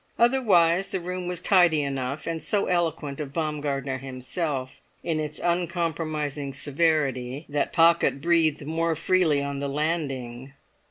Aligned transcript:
Otherwise 0.17 0.87
the 0.89 0.99
room 0.99 1.27
was 1.27 1.43
tidy 1.43 1.83
enough, 1.83 2.25
and 2.25 2.41
so 2.41 2.65
eloquent 2.65 3.19
of 3.19 3.31
Baumgartner 3.33 3.99
himself, 3.99 4.81
in 5.03 5.19
its 5.19 5.37
uncompromising 5.43 6.53
severity, 6.53 7.45
that 7.47 7.71
Pocket 7.71 8.19
breathed 8.19 8.65
more 8.65 8.95
freely 8.95 9.43
on 9.43 9.59
the 9.59 9.69
landing. 9.69 10.53